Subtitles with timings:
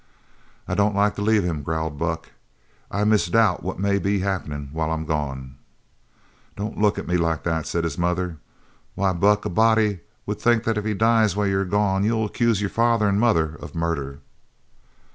[0.67, 2.29] "I don't like to leave him," growled Buck.
[2.89, 5.57] "I misdoubt what may be happenin' while I'm gone."
[6.55, 8.37] "Don't look at me like that," said his mother.
[8.95, 12.61] "Why, Buck, a body would think that if he dies while you're gone you'll accuse
[12.61, 14.21] your father an' mother of murder."